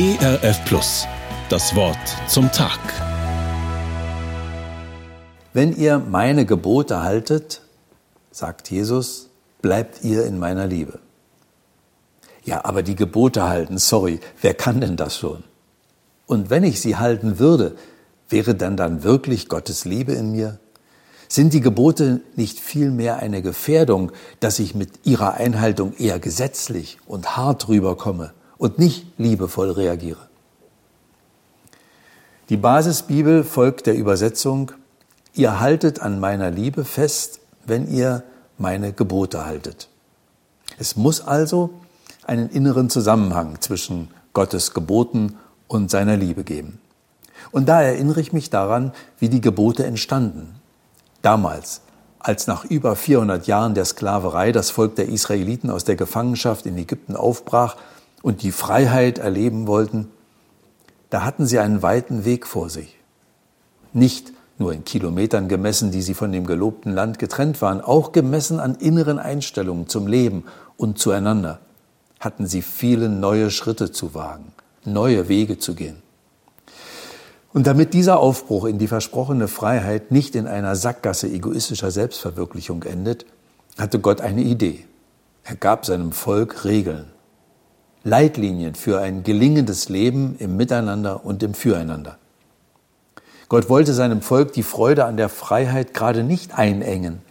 [0.00, 1.08] ERF Plus.
[1.48, 1.98] Das Wort
[2.28, 2.78] zum Tag.
[5.52, 7.62] Wenn ihr meine Gebote haltet,
[8.30, 9.28] sagt Jesus,
[9.60, 11.00] bleibt ihr in meiner Liebe.
[12.44, 15.42] Ja, aber die Gebote halten, sorry, wer kann denn das schon?
[16.28, 17.74] Und wenn ich sie halten würde,
[18.28, 20.60] wäre dann dann wirklich Gottes Liebe in mir?
[21.26, 27.36] Sind die Gebote nicht vielmehr eine Gefährdung, dass ich mit ihrer Einhaltung eher gesetzlich und
[27.36, 30.28] hart rüberkomme und nicht liebevoll reagiere?
[32.48, 34.72] Die Basisbibel folgt der Übersetzung,
[35.34, 38.22] ihr haltet an meiner Liebe fest, wenn ihr
[38.56, 39.88] meine Gebote haltet.
[40.78, 41.70] Es muss also
[42.26, 46.80] einen inneren Zusammenhang zwischen Gottes Geboten und seiner Liebe geben.
[47.50, 50.54] Und da erinnere ich mich daran, wie die Gebote entstanden.
[51.22, 51.82] Damals,
[52.18, 56.76] als nach über 400 Jahren der Sklaverei das Volk der Israeliten aus der Gefangenschaft in
[56.76, 57.76] Ägypten aufbrach
[58.22, 60.08] und die Freiheit erleben wollten,
[61.10, 62.96] da hatten sie einen weiten Weg vor sich.
[63.92, 68.60] Nicht nur in Kilometern gemessen, die sie von dem gelobten Land getrennt waren, auch gemessen
[68.60, 70.44] an inneren Einstellungen zum Leben
[70.76, 71.60] und zueinander,
[72.20, 74.52] hatten sie viele neue Schritte zu wagen,
[74.84, 76.02] neue Wege zu gehen.
[77.52, 83.24] Und damit dieser Aufbruch in die versprochene Freiheit nicht in einer Sackgasse egoistischer Selbstverwirklichung endet,
[83.78, 84.84] hatte Gott eine Idee.
[85.44, 87.06] Er gab seinem Volk Regeln,
[88.04, 92.18] Leitlinien für ein gelingendes Leben im Miteinander und im Füreinander.
[93.48, 97.22] Gott wollte seinem Volk die Freude an der Freiheit gerade nicht einengen,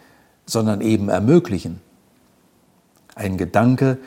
[0.46, 1.80] sondern eben ermöglichen.
[3.14, 3.98] Ein Gedanke,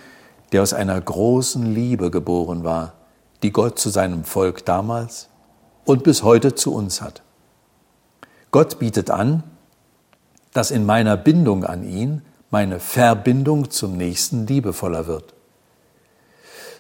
[0.52, 2.94] der aus einer großen Liebe geboren war,
[3.44, 5.30] die Gott zu seinem Volk damals
[5.86, 7.22] und bis heute zu uns hat.
[8.52, 9.44] Gott bietet an,
[10.54, 15.34] dass in meiner Bindung an ihn meine Verbindung zum Nächsten liebevoller wird.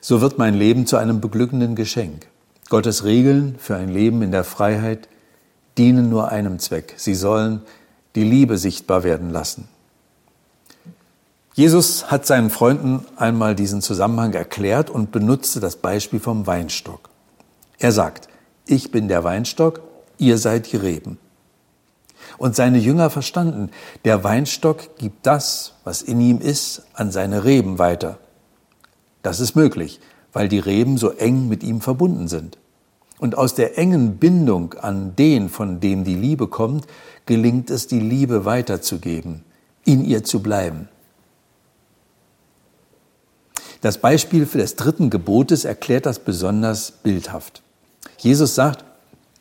[0.02, 2.26] So wird mein Leben zu einem beglückenden Geschenk.
[2.70, 5.08] Gottes Regeln für ein Leben in der Freiheit
[5.78, 6.96] dienen nur einem Zweck.
[6.98, 7.62] Sie sollen
[8.16, 9.68] die Liebe sichtbar werden lassen.
[11.54, 17.10] Jesus hat seinen Freunden einmal diesen Zusammenhang erklärt und benutzte das Beispiel vom Weinstock.
[17.78, 18.28] Er sagt,
[18.66, 19.82] ich bin der Weinstock,
[20.18, 21.20] ihr seid die Reben.
[22.38, 23.70] Und seine Jünger verstanden,
[24.06, 28.18] der Weinstock gibt das, was in ihm ist, an seine Reben weiter.
[29.22, 30.00] Das ist möglich,
[30.34, 32.58] weil die Reben so eng mit ihm verbunden sind.
[33.20, 36.88] Und aus der engen Bindung an den, von dem die Liebe kommt,
[37.26, 39.44] gelingt es, die Liebe weiterzugeben,
[39.86, 40.90] in ihr zu bleiben.
[43.82, 47.62] Das Beispiel für des dritten Gebotes erklärt das besonders bildhaft.
[48.18, 48.86] Jesus sagt,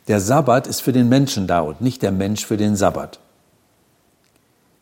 [0.09, 3.21] der Sabbat ist für den Menschen da und nicht der Mensch für den Sabbat.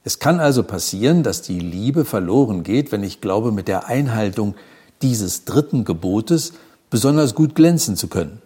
[0.04, 4.54] Es kann also passieren, dass die Liebe verloren geht, wenn ich glaube, mit der Einhaltung
[5.02, 6.52] dieses dritten Gebotes
[6.90, 8.42] besonders gut glänzen zu können.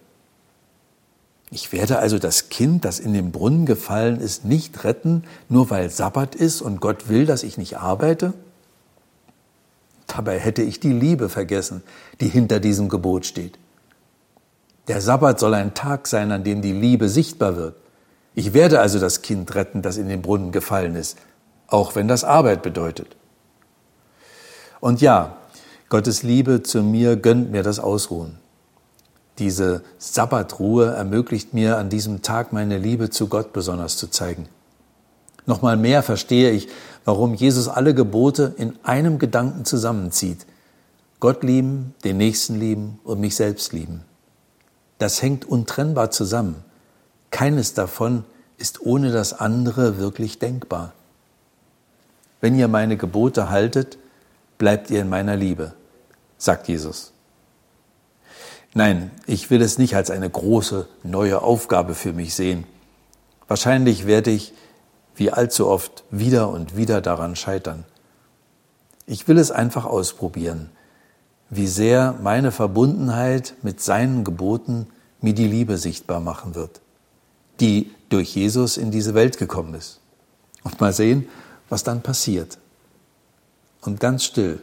[1.51, 5.91] Ich werde also das Kind, das in den Brunnen gefallen ist, nicht retten, nur weil
[5.91, 8.33] Sabbat ist und Gott will, dass ich nicht arbeite?
[10.07, 11.83] Dabei hätte ich die Liebe vergessen,
[12.21, 13.59] die hinter diesem Gebot steht.
[14.89, 17.77] Der Sabbat soll ein Tag sein, an dem die Liebe sichtbar wird.
[18.35, 21.19] Ich werde also das Kind retten, das in den Brunnen gefallen ist,
[21.67, 23.15] auch wenn das Arbeit bedeutet.
[24.81, 25.37] Und ja,
[25.93, 28.39] Gottes Liebe zu mir gönnt mir das Ausruhen.
[29.39, 34.49] Diese Sabbatruhe ermöglicht mir, an diesem Tag meine Liebe zu Gott besonders zu zeigen.
[35.45, 36.69] Nochmal mehr verstehe ich,
[37.05, 40.47] warum Jesus alle Gebote in einem Gedanken zusammenzieht.
[41.21, 44.01] Gott lieben, den Nächsten lieben und mich selbst lieben.
[44.97, 46.65] Das hängt untrennbar zusammen.
[47.31, 48.25] Keines davon
[48.57, 50.95] ist ohne das andere wirklich denkbar.
[52.41, 53.99] Wenn ihr meine Gebote haltet,
[54.57, 55.75] bleibt ihr in meiner Liebe,
[56.45, 57.13] sagt Jesus.
[58.75, 62.65] Nein, ich will es nicht als eine große neue Aufgabe für mich sehen.
[63.49, 64.55] Wahrscheinlich werde ich,
[65.15, 67.85] wie allzu oft, wieder und wieder daran scheitern.
[69.07, 70.71] Ich will es einfach ausprobieren
[71.55, 74.87] wie sehr meine Verbundenheit mit seinen Geboten
[75.21, 76.81] mir die Liebe sichtbar machen wird,
[77.61, 80.01] die durch Jesus in diese Welt gekommen ist.
[80.63, 81.29] Und mal sehen,
[81.69, 82.57] was dann passiert.
[83.83, 84.63] Und ganz still,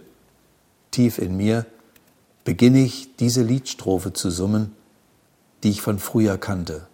[0.91, 1.65] tief in mir,
[2.43, 4.75] beginne ich diese Liedstrophe zu summen,
[5.63, 6.87] die ich von früher kannte.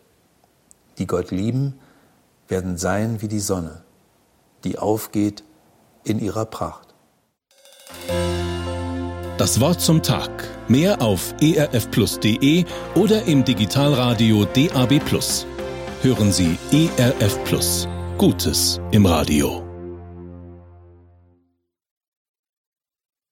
[0.98, 1.76] Die Gott lieben,
[2.48, 3.84] werden sein wie die Sonne,
[4.64, 5.44] die aufgeht
[6.04, 6.94] in ihrer Pracht.
[9.38, 10.30] Das Wort zum Tag.
[10.68, 12.64] Mehr auf erfplus.de
[12.96, 15.02] oder im Digitalradio DAB+.
[16.02, 17.88] Hören Sie ERF Plus.
[18.18, 19.65] Gutes im Radio.